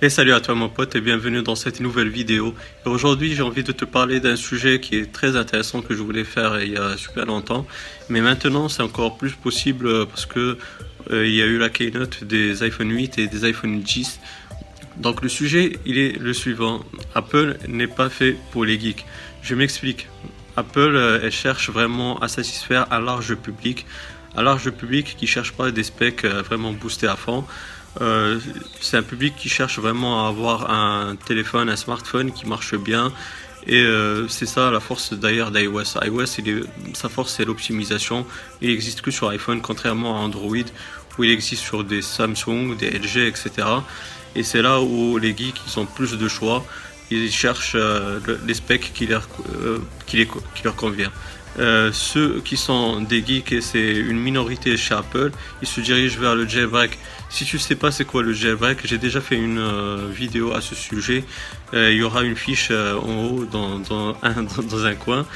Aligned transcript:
Et 0.00 0.10
salut 0.10 0.32
à 0.32 0.40
toi 0.40 0.54
mon 0.54 0.68
pote 0.68 0.94
et 0.94 1.00
bienvenue 1.00 1.42
dans 1.42 1.56
cette 1.56 1.80
nouvelle 1.80 2.08
vidéo. 2.08 2.54
Aujourd'hui 2.84 3.34
j'ai 3.34 3.42
envie 3.42 3.64
de 3.64 3.72
te 3.72 3.84
parler 3.84 4.20
d'un 4.20 4.36
sujet 4.36 4.78
qui 4.78 4.94
est 4.94 5.10
très 5.10 5.34
intéressant 5.34 5.82
que 5.82 5.92
je 5.92 6.00
voulais 6.00 6.22
faire 6.22 6.62
il 6.62 6.70
y 6.70 6.76
a 6.76 6.96
super 6.96 7.26
longtemps. 7.26 7.66
Mais 8.08 8.20
maintenant 8.20 8.68
c'est 8.68 8.84
encore 8.84 9.18
plus 9.18 9.32
possible 9.32 10.06
parce 10.06 10.24
que 10.24 10.56
euh, 11.10 11.26
il 11.26 11.34
y 11.34 11.42
a 11.42 11.46
eu 11.46 11.58
la 11.58 11.68
keynote 11.68 12.22
des 12.22 12.62
iPhone 12.62 12.92
8 12.92 13.18
et 13.18 13.26
des 13.26 13.44
iPhone 13.44 13.80
10. 13.80 14.20
Donc 14.98 15.20
le 15.20 15.28
sujet 15.28 15.80
il 15.84 15.98
est 15.98 16.16
le 16.16 16.32
suivant. 16.32 16.84
Apple 17.16 17.56
n'est 17.66 17.88
pas 17.88 18.08
fait 18.08 18.36
pour 18.52 18.64
les 18.64 18.78
geeks. 18.78 19.04
Je 19.42 19.56
m'explique. 19.56 20.06
Apple 20.56 20.94
euh, 20.94 21.18
elle 21.24 21.32
cherche 21.32 21.70
vraiment 21.70 22.20
à 22.20 22.28
satisfaire 22.28 22.86
un 22.92 23.00
large 23.00 23.34
public. 23.34 23.84
Un 24.36 24.44
large 24.44 24.70
public 24.70 25.16
qui 25.18 25.26
cherche 25.26 25.54
pas 25.54 25.72
des 25.72 25.82
specs 25.82 26.24
euh, 26.24 26.42
vraiment 26.42 26.72
boostés 26.72 27.08
à 27.08 27.16
fond. 27.16 27.44
Euh, 28.00 28.38
c'est 28.80 28.96
un 28.96 29.02
public 29.02 29.34
qui 29.36 29.48
cherche 29.48 29.78
vraiment 29.78 30.24
à 30.24 30.28
avoir 30.28 30.70
un 30.70 31.16
téléphone, 31.16 31.68
un 31.68 31.76
smartphone 31.76 32.32
qui 32.32 32.46
marche 32.46 32.74
bien. 32.76 33.12
Et 33.66 33.82
euh, 33.82 34.28
c'est 34.28 34.46
ça 34.46 34.70
la 34.70 34.80
force 34.80 35.12
d'ailleurs 35.12 35.50
d'iOS. 35.50 35.98
iOS, 36.02 36.26
sa 36.94 37.08
force 37.08 37.34
c'est 37.36 37.44
l'optimisation. 37.44 38.24
Il 38.62 38.68
n'existe 38.68 39.00
que 39.00 39.10
sur 39.10 39.28
iPhone, 39.28 39.60
contrairement 39.60 40.16
à 40.16 40.20
Android, 40.20 40.56
où 41.18 41.24
il 41.24 41.30
existe 41.30 41.62
sur 41.62 41.84
des 41.84 42.00
Samsung, 42.00 42.76
des 42.78 42.90
LG, 42.90 43.26
etc. 43.26 43.50
Et 44.34 44.42
c'est 44.42 44.62
là 44.62 44.80
où 44.80 45.18
les 45.18 45.36
geeks 45.36 45.60
ils 45.66 45.78
ont 45.78 45.86
plus 45.86 46.16
de 46.16 46.28
choix. 46.28 46.64
Ils 47.10 47.30
cherchent 47.32 47.72
euh, 47.74 48.20
les 48.46 48.54
specs 48.54 48.92
qui 48.94 49.06
leur, 49.06 49.28
qui, 50.06 50.26
qui 50.26 50.64
leur 50.64 50.76
convient. 50.76 51.10
Euh, 51.58 51.90
ceux 51.92 52.40
qui 52.44 52.56
sont 52.56 53.00
des 53.00 53.24
geeks, 53.24 53.52
et 53.52 53.60
c'est 53.60 53.90
une 53.92 54.18
minorité 54.18 54.76
chez 54.76 54.94
Apple, 54.94 55.32
ils 55.60 55.66
se 55.66 55.80
dirigent 55.80 56.20
vers 56.20 56.36
le 56.36 56.46
jailbreak. 56.46 56.98
Si 57.30 57.44
tu 57.44 57.58
sais 57.58 57.74
pas 57.74 57.90
c'est 57.90 58.04
quoi 58.04 58.22
le 58.22 58.32
jailbreak, 58.32 58.78
j'ai 58.84 58.98
déjà 58.98 59.20
fait 59.20 59.34
une 59.34 59.58
euh, 59.58 60.08
vidéo 60.08 60.52
à 60.52 60.60
ce 60.60 60.76
sujet. 60.76 61.24
Euh, 61.74 61.90
il 61.90 61.98
y 61.98 62.02
aura 62.02 62.22
une 62.22 62.36
fiche 62.36 62.70
en 62.70 63.24
haut 63.24 63.44
dans, 63.44 63.80
dans, 63.80 64.16
un, 64.22 64.44
dans, 64.44 64.84
un, 64.84 64.94
coin 64.94 65.26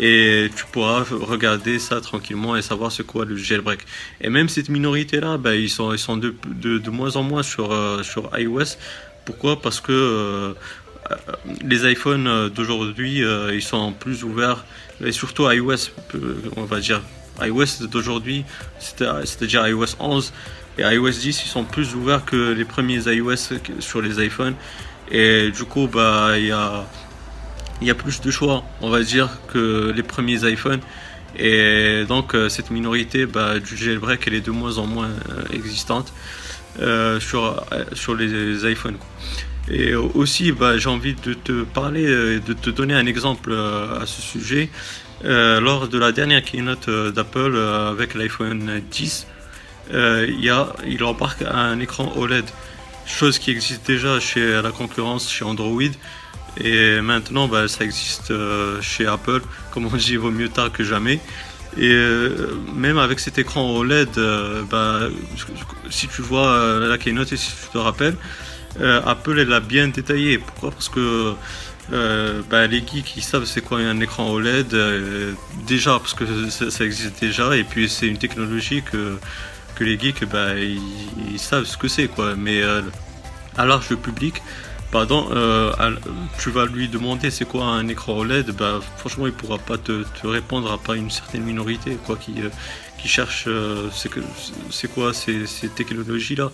et 0.00 0.50
tu 0.54 0.64
pourras 0.72 1.04
regarder 1.10 1.78
ça 1.78 2.00
tranquillement 2.00 2.56
et 2.56 2.62
savoir 2.62 2.90
c'est 2.90 3.06
quoi 3.06 3.24
le 3.24 3.36
jailbreak. 3.36 3.80
Et 4.20 4.30
même 4.30 4.48
cette 4.48 4.70
minorité-là, 4.70 5.38
ben, 5.38 5.52
ils 5.52 5.70
sont, 5.70 5.92
ils 5.92 5.98
sont 5.98 6.16
de, 6.16 6.34
de, 6.46 6.78
de 6.78 6.90
moins 6.90 7.14
en 7.14 7.22
moins 7.22 7.44
sur, 7.44 7.72
sur 8.04 8.30
iOS. 8.36 8.76
Pourquoi? 9.24 9.60
Parce 9.60 9.80
que 9.80 10.54
les 11.62 11.90
iPhones 11.90 12.48
d'aujourd'hui, 12.48 13.22
ils 13.52 13.62
sont 13.62 13.92
plus 13.92 14.24
ouverts 14.24 14.64
et 15.04 15.12
surtout 15.12 15.50
iOS, 15.50 15.90
on 16.56 16.64
va 16.64 16.80
dire 16.80 17.02
iOS 17.40 17.86
d'aujourd'hui, 17.90 18.44
c'est-à-dire 18.78 19.66
iOS 19.66 19.96
11 20.00 20.32
et 20.78 20.82
iOS 20.82 21.10
10, 21.10 21.42
ils 21.44 21.48
sont 21.48 21.64
plus 21.64 21.94
ouverts 21.94 22.24
que 22.24 22.52
les 22.52 22.64
premiers 22.64 23.00
iOS 23.06 23.36
sur 23.80 24.00
les 24.00 24.24
iPhones. 24.24 24.54
Et 25.10 25.50
du 25.50 25.64
coup, 25.64 25.88
bah, 25.88 26.32
il 26.36 26.46
y 26.46 26.52
a, 26.52 26.86
y 27.82 27.90
a 27.90 27.94
plus 27.94 28.20
de 28.20 28.30
choix, 28.30 28.62
on 28.80 28.90
va 28.90 29.02
dire, 29.02 29.28
que 29.52 29.92
les 29.94 30.02
premiers 30.02 30.48
iPhones. 30.50 30.80
Et 31.36 32.04
donc, 32.08 32.34
euh, 32.34 32.48
cette 32.48 32.70
minorité 32.70 33.26
bah, 33.26 33.58
du 33.58 33.76
jailbreak, 33.76 34.26
elle 34.26 34.34
est 34.34 34.40
de 34.40 34.50
moins 34.50 34.78
en 34.78 34.86
moins 34.86 35.08
euh, 35.08 35.42
existante 35.52 36.12
euh, 36.80 37.20
sur, 37.20 37.64
sur 37.92 38.14
les, 38.14 38.70
iPhones. 38.70 38.96
Et 39.70 39.94
aussi, 39.94 40.52
bah, 40.52 40.78
j'ai 40.78 40.88
envie 40.88 41.14
de 41.14 41.34
te 41.34 41.62
parler, 41.62 42.06
de 42.06 42.52
te 42.52 42.70
donner 42.70 42.94
un 42.94 43.06
exemple 43.06 43.52
à 43.52 44.06
ce 44.06 44.22
sujet. 44.22 44.70
lors 45.24 45.88
de 45.88 45.98
la 45.98 46.12
dernière 46.12 46.42
keynote 46.42 46.88
d'Apple 46.88 47.56
avec 47.56 48.14
l'iPhone 48.14 48.80
10, 48.90 49.26
il, 49.92 50.40
y 50.40 50.48
a, 50.48 50.72
il 50.86 51.04
embarque 51.04 51.42
un 51.42 51.78
écran 51.80 52.12
OLED, 52.16 52.44
chose 53.06 53.38
qui 53.38 53.50
existe 53.50 53.86
déjà 53.86 54.20
chez 54.20 54.62
la 54.62 54.70
concurrence, 54.70 55.30
chez 55.30 55.44
Android. 55.44 55.82
Et 56.60 57.00
maintenant, 57.02 57.46
bah, 57.46 57.68
ça 57.68 57.84
existe 57.84 58.32
chez 58.80 59.06
Apple. 59.06 59.42
Comme 59.72 59.86
on 59.86 59.96
dit, 59.96 60.12
il 60.12 60.18
vaut 60.18 60.30
mieux 60.30 60.48
tard 60.48 60.72
que 60.72 60.82
jamais. 60.82 61.20
Et 61.76 61.94
même 62.74 62.96
avec 62.96 63.20
cet 63.20 63.36
écran 63.36 63.76
OLED, 63.76 64.18
bah, 64.70 65.00
si 65.90 66.08
tu 66.08 66.22
vois 66.22 66.80
la 66.88 66.96
keynote 66.96 67.32
et 67.32 67.36
si 67.36 67.50
tu 67.50 67.68
te 67.70 67.78
rappelles, 67.78 68.16
euh, 68.80 69.00
Apple 69.04 69.38
elle 69.38 69.48
l'a 69.48 69.60
bien 69.60 69.88
détaillé. 69.88 70.38
Pourquoi? 70.38 70.70
Parce 70.70 70.88
que 70.88 71.34
euh, 71.92 72.42
bah, 72.50 72.66
les 72.66 72.78
geeks 72.86 73.16
ils 73.16 73.22
savent 73.22 73.44
c'est 73.44 73.62
quoi 73.62 73.78
un 73.78 73.98
écran 74.00 74.30
OLED 74.30 74.74
euh, 74.74 75.32
déjà 75.66 75.98
parce 75.98 76.12
que 76.12 76.24
ça, 76.50 76.84
existe 76.84 77.20
déjà 77.20 77.56
et 77.56 77.64
puis 77.64 77.88
c'est 77.88 78.06
une 78.06 78.18
technologie 78.18 78.82
que, 78.82 79.16
que 79.74 79.84
les 79.84 79.98
geeks 79.98 80.26
bah, 80.26 80.50
savent 81.36 81.64
ce 81.64 81.76
que 81.76 81.88
c'est 81.88 82.08
quoi. 82.08 82.34
Mais 82.36 82.62
à 83.56 83.66
large 83.66 83.94
public, 83.96 84.42
pardon, 84.92 85.28
tu 86.38 86.50
vas 86.50 86.66
lui 86.66 86.88
demander 86.88 87.30
c'est 87.30 87.46
quoi 87.46 87.64
un 87.64 87.88
écran 87.88 88.18
OLED, 88.18 88.52
bah, 88.52 88.80
franchement 88.98 89.26
il 89.26 89.32
pourra 89.32 89.58
pas 89.58 89.78
te, 89.78 90.04
répondre 90.24 90.70
à 90.70 90.78
pas 90.78 90.94
une 90.94 91.10
certaine 91.10 91.42
minorité 91.42 91.96
quoi 92.06 92.16
qui, 92.16 92.34
qui 93.00 93.08
cherche 93.08 93.48
c'est 93.92 94.92
quoi 94.92 95.14
ces, 95.14 95.46
ces 95.46 95.68
technologies 95.68 96.36
là. 96.36 96.50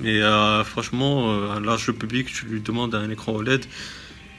Mais 0.00 0.22
euh, 0.22 0.64
franchement, 0.64 1.32
euh, 1.32 1.50
un 1.50 1.60
large 1.60 1.92
public, 1.92 2.28
tu 2.32 2.46
lui 2.46 2.60
demandes 2.60 2.94
un 2.94 3.10
écran 3.10 3.32
OLED, 3.32 3.64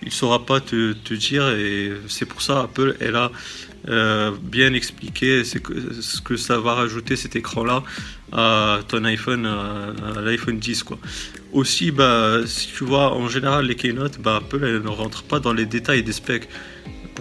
il 0.02 0.08
ne 0.08 0.12
saura 0.12 0.46
pas 0.46 0.60
te, 0.60 0.94
te, 0.94 1.14
dire. 1.14 1.50
Et 1.50 1.92
c'est 2.08 2.26
pour 2.26 2.42
ça 2.42 2.62
Apple, 2.62 2.96
a 3.14 3.32
euh, 3.88 4.32
bien 4.42 4.74
expliqué 4.74 5.44
ce 5.44 5.58
que, 5.60 5.74
ce 6.02 6.22
que 6.22 6.38
ça 6.38 6.60
va 6.60 6.74
rajouter 6.74 7.16
cet 7.16 7.36
écran-là 7.36 7.84
à 8.32 8.80
ton 8.88 9.04
iPhone, 9.06 9.46
à, 9.46 10.22
l'iPhone 10.22 10.58
10. 10.58 10.84
Quoi. 10.84 10.98
Aussi, 11.52 11.92
bah, 11.92 12.40
si 12.46 12.68
tu 12.68 12.84
vois, 12.84 13.14
en 13.14 13.28
général, 13.28 13.66
les 13.66 13.76
keynotes, 13.76 14.20
bah, 14.20 14.38
Apple 14.38 14.64
elle 14.64 14.82
ne 14.82 14.88
rentre 14.88 15.24
pas 15.24 15.40
dans 15.40 15.54
les 15.54 15.66
détails 15.66 16.04
des 16.04 16.14
specs. 16.14 16.48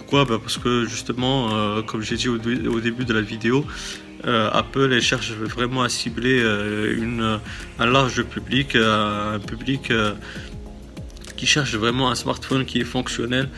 Pourquoi 0.01 0.25
bah 0.25 0.39
Parce 0.41 0.57
que 0.57 0.87
justement, 0.87 1.83
comme 1.83 2.01
j'ai 2.01 2.17
dit 2.17 2.29
au, 2.29 2.39
début 2.39 3.05
de 3.05 3.13
la 3.13 3.21
vidéo, 3.21 3.67
euh, 4.27 4.51
Apple 4.53 4.99
cherche 5.01 5.33
vraiment 5.33 5.83
à 5.83 5.89
cibler 5.89 6.41
euh, 6.43 6.95
une, 6.97 7.39
un 7.79 7.87
large 7.87 8.23
public, 8.23 8.77
euh, 8.77 9.37
un 9.37 9.39
public 9.39 9.93
qui 11.37 11.47
cherche 11.47 11.75
vraiment 11.75 12.11
un 12.11 12.15
smartphone 12.15 12.65
qui 12.67 12.81
est 12.81 12.85
fonctionnel 12.85 13.49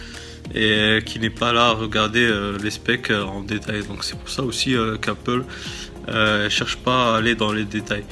et 0.55 0.99
qui 1.05 1.19
n'est 1.19 1.31
pas 1.31 1.53
là 1.53 1.67
à 1.67 1.73
regarder 1.73 2.29
les 2.63 2.71
specs 2.71 3.11
en 3.11 3.43
détail. 3.43 3.85
Donc 3.87 4.05
c'est 4.05 4.19
pour 4.19 4.29
ça 4.29 4.43
aussi 4.43 4.77
qu'Apple 5.01 5.45
ne 6.09 6.49
cherche 6.49 6.77
pas 6.77 7.15
à 7.15 7.19
aller 7.19 7.35
dans 7.35 7.53
les 7.53 7.65
détails. 7.65 8.05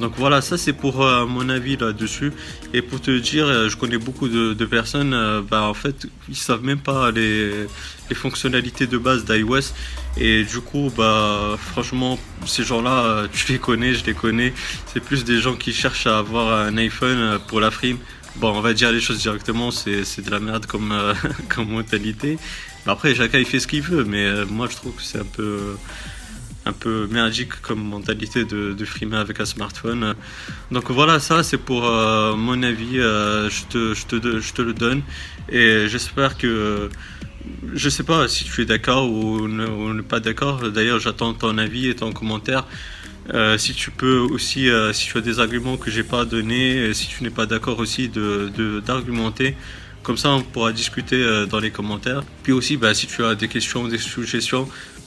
Donc 0.00 0.12
voilà, 0.16 0.40
ça 0.40 0.56
c'est 0.56 0.72
pour 0.72 0.98
mon 0.98 1.48
avis 1.48 1.76
là-dessus. 1.76 2.32
Et 2.72 2.82
pour 2.82 3.00
te 3.00 3.10
dire, 3.10 3.68
je 3.68 3.76
connais 3.76 3.98
beaucoup 3.98 4.28
de, 4.28 4.64
personnes, 4.64 5.42
bah, 5.50 5.62
en 5.62 5.74
fait, 5.74 6.06
ils 6.28 6.36
savent 6.36 6.62
même 6.62 6.78
pas 6.78 7.10
les, 7.10 7.66
les 8.08 8.14
fonctionnalités 8.14 8.86
de 8.86 8.98
base 8.98 9.24
d'iOS. 9.24 9.72
Et 10.16 10.44
du 10.44 10.60
coup, 10.60 10.90
bah, 10.96 11.56
franchement, 11.58 12.18
ces 12.46 12.64
gens-là, 12.64 13.04
euh, 13.04 13.28
tu 13.32 13.52
les 13.52 13.58
connais, 13.58 13.94
je 13.94 14.04
les 14.04 14.14
connais. 14.14 14.52
C'est 14.86 15.00
plus 15.00 15.24
des 15.24 15.40
gens 15.40 15.54
qui 15.54 15.72
cherchent 15.72 16.06
à 16.06 16.18
avoir 16.18 16.66
un 16.66 16.76
iPhone 16.76 17.18
euh, 17.18 17.38
pour 17.38 17.60
la 17.60 17.70
frime. 17.70 17.98
Bon, 18.36 18.52
on 18.56 18.60
va 18.60 18.72
dire 18.72 18.92
les 18.92 19.00
choses 19.00 19.18
directement, 19.18 19.70
c'est 19.70 20.20
de 20.20 20.30
la 20.30 20.40
merde 20.40 20.66
comme, 20.66 20.92
euh, 20.92 21.14
comme 21.48 21.68
mentalité. 21.68 22.38
après, 22.86 23.14
chacun 23.14 23.38
il 23.38 23.44
fait 23.44 23.60
ce 23.60 23.66
qu'il 23.66 23.82
veut, 23.82 24.04
mais 24.04 24.44
moi 24.46 24.68
je 24.70 24.76
trouve 24.76 24.94
que 24.94 25.02
c'est 25.02 25.18
un 25.18 25.24
peu 25.24 25.76
un 26.68 26.72
peu 26.72 27.08
merdique 27.10 27.60
comme 27.62 27.82
mentalité 27.82 28.44
de, 28.44 28.72
de 28.72 29.14
avec 29.14 29.40
un 29.40 29.44
smartphone. 29.44 30.14
Donc 30.70 30.90
voilà, 30.90 31.18
ça 31.18 31.42
c'est 31.42 31.58
pour 31.58 31.82
mon 31.82 32.62
avis, 32.62 32.96
je, 32.96 33.64
te, 33.72 33.94
je, 33.94 34.06
te, 34.06 34.40
je 34.40 34.52
te 34.52 34.62
le 34.62 34.74
donne 34.74 35.02
et 35.48 35.86
j'espère 35.88 36.36
que 36.36 36.90
je 37.74 37.88
sais 37.88 38.02
pas 38.02 38.28
si 38.28 38.44
tu 38.44 38.62
es 38.62 38.64
d'accord 38.64 39.10
ou, 39.10 39.48
ne, 39.48 40.02
pas 40.02 40.20
d'accord. 40.20 40.70
D'ailleurs, 40.70 40.98
j'attends 40.98 41.34
ton 41.34 41.58
avis 41.58 41.88
et 41.88 41.94
ton 41.94 42.12
commentaire. 42.12 42.66
Euh, 43.34 43.58
si 43.58 43.74
tu 43.74 43.90
peux 43.90 44.18
aussi, 44.18 44.70
euh, 44.70 44.92
si 44.92 45.06
tu 45.06 45.18
as 45.18 45.20
des 45.20 45.38
arguments 45.38 45.76
que 45.76 45.90
j'ai 45.90 46.02
pas 46.02 46.24
donnés, 46.24 46.94
si 46.94 47.08
tu 47.08 47.22
n'es 47.22 47.30
pas 47.30 47.46
d'accord 47.46 47.78
aussi 47.78 48.08
de 48.08 48.80
d'argumenter, 48.84 49.54
comme 50.02 50.16
ça 50.16 50.30
on 50.30 50.42
pourra 50.42 50.72
discuter 50.72 51.16
euh, 51.16 51.44
dans 51.44 51.60
les 51.60 51.70
commentaires. 51.70 52.22
Puis 52.42 52.52
aussi, 52.52 52.78
bah, 52.78 52.94
si 52.94 53.06
tu 53.06 53.22
as 53.24 53.34
des 53.34 53.48
questions, 53.48 53.86
des 53.86 53.98
suggestions, 53.98 54.66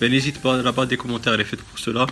n'hésite 0.10 0.42
pas, 0.42 0.62
la 0.62 0.72
barre 0.72 0.88
des 0.88 0.98
commentaires 0.98 1.34
elle 1.34 1.42
est 1.42 1.46
faite 1.46 1.62
pour 1.62 1.78
cela. 1.78 2.08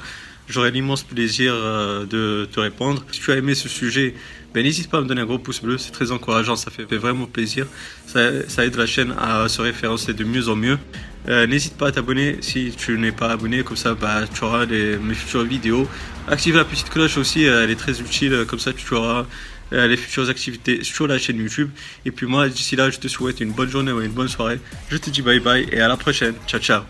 J'aurai 0.50 0.72
l'immense 0.72 1.04
plaisir 1.04 1.54
euh, 1.56 2.06
de 2.08 2.50
te 2.52 2.60
répondre. 2.60 3.06
Si 3.12 3.20
tu 3.20 3.32
as 3.32 3.36
aimé 3.36 3.54
ce 3.54 3.70
sujet, 3.70 4.16
ben, 4.52 4.64
n'hésite 4.64 4.90
pas 4.90 4.98
à 4.98 5.02
me 5.02 5.06
donner 5.06 5.22
un 5.22 5.26
gros 5.26 5.38
pouce 5.38 5.62
bleu, 5.62 5.78
c'est 5.78 5.92
très 5.92 6.12
encourageant, 6.12 6.56
ça 6.56 6.72
fait 6.72 6.84
vraiment 6.96 7.28
plaisir. 7.28 7.68
Ça, 8.08 8.66
aide 8.66 8.76
la 8.76 8.88
chaîne 8.88 9.14
à 9.20 9.48
se 9.48 9.62
référencer 9.62 10.14
de 10.16 10.24
mieux 10.24 10.50
en 10.50 10.56
mieux. 10.56 10.80
Euh, 11.28 11.46
n'hésite 11.46 11.78
pas 11.78 11.90
à 11.90 11.92
t'abonner 11.92 12.38
si 12.42 12.74
tu 12.76 12.98
n'es 12.98 13.12
pas 13.12 13.30
abonné, 13.30 13.64
comme 13.64 13.78
ça 13.78 13.94
bah, 13.94 14.22
tu 14.34 14.44
auras 14.44 14.66
mes 14.66 15.14
futures 15.14 15.44
vidéos. 15.44 15.88
Active 16.28 16.56
la 16.56 16.66
petite 16.66 16.90
cloche 16.90 17.18
aussi, 17.18 17.46
euh, 17.46 17.64
elle 17.64 17.70
est 17.70 17.76
très 17.76 18.02
utile, 18.02 18.46
comme 18.48 18.60
ça 18.60 18.74
tu 18.74 18.92
auras 18.96 19.28
les 19.72 19.98
futures 19.98 20.28
activités 20.30 20.84
sur 20.84 21.06
la 21.06 21.20
chaîne 21.20 21.38
YouTube. 21.38 21.70
Et 22.04 22.10
puis 22.10 22.26
moi, 22.26 22.50
d'ici 22.50 22.76
là, 22.76 22.90
je 22.90 22.98
te 22.98 23.08
souhaite 23.08 23.40
une 23.40 23.52
bonne 23.52 23.70
journée 23.70 23.92
ou 23.92 24.02
une 24.02 24.12
bonne 24.12 24.28
soirée. 24.28 24.60
Je 24.90 24.98
te 24.98 25.12
dis 25.12 25.22
bye 25.22 25.40
bye 25.40 25.68
et 25.72 25.80
à 25.80 25.88
la 25.88 25.96
prochaine. 25.96 26.34
Ciao, 26.48 26.60
ciao. 26.60 26.90